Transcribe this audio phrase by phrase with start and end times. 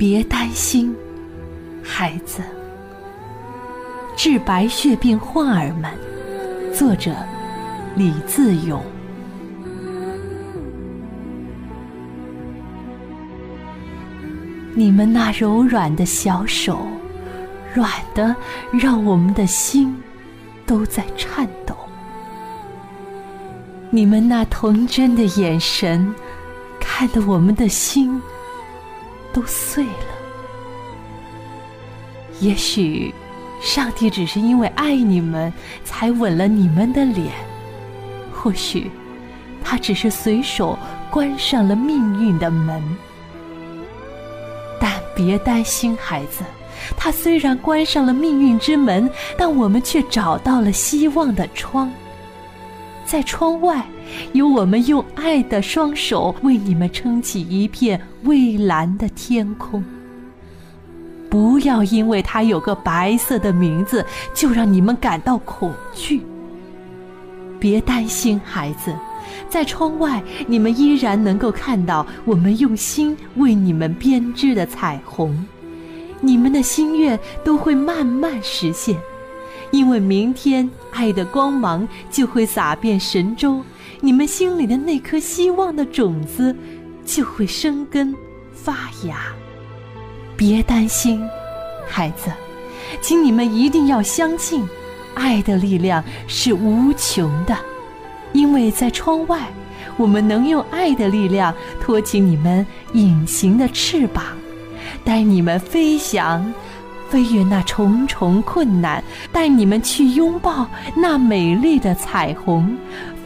[0.00, 0.96] 别担心，
[1.82, 2.42] 孩子。
[4.16, 5.92] 治白血病患儿们，
[6.72, 7.14] 作者
[7.94, 8.82] 李自勇。
[14.74, 16.86] 你们那柔软的小手，
[17.74, 18.34] 软的
[18.72, 19.94] 让我们的心
[20.64, 21.76] 都在颤抖。
[23.90, 26.14] 你们那童真的眼神，
[26.80, 28.18] 看得我们的心
[29.32, 30.06] 都碎了。
[32.40, 33.14] 也许，
[33.60, 35.52] 上帝只是因为爱你们，
[35.84, 37.28] 才吻了你们的脸；
[38.32, 38.90] 或许，
[39.62, 40.78] 他只是随手
[41.10, 42.82] 关上了命运的门。
[44.80, 46.42] 但别担心，孩子，
[46.96, 51.92] 他虽然关上了命运之门，但我们却找到了希望的窗。
[53.10, 53.84] 在窗外，
[54.34, 59.84] 有我们用爱的双手为你们撑起一片蔚蓝的天空。
[61.28, 66.22] 不要因为它有个白色的名字，就让你们感到恐惧。
[67.58, 68.94] 别担心，孩子，
[69.48, 75.44] 在窗外，你们依然能够看到我们用心为你们编织的彩虹。
[76.20, 78.96] 你们的心愿都会慢慢实现。
[79.70, 83.62] 因为明天爱的光芒就会洒遍神州，
[84.00, 86.54] 你们心里的那颗希望的种子
[87.04, 88.14] 就会生根
[88.52, 89.16] 发芽。
[90.36, 91.22] 别担心，
[91.88, 92.30] 孩子，
[93.00, 94.68] 请你们一定要相信，
[95.14, 97.56] 爱的力量是无穷的。
[98.32, 99.48] 因为在窗外，
[99.96, 104.24] 我们能用爱的力量托起你们隐形的翅膀，
[105.04, 106.52] 带你们飞翔。
[107.10, 110.66] 飞越那重重困难，带你们去拥抱
[110.96, 112.64] 那美丽的彩虹；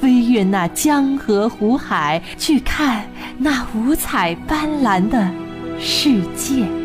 [0.00, 3.04] 飞越那江河湖海，去看
[3.36, 5.28] 那五彩斑斓的
[5.80, 6.81] 世界。